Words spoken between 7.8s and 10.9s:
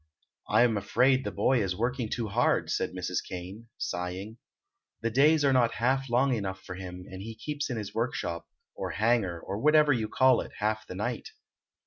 workshop, or hangar, or whatever you call it, half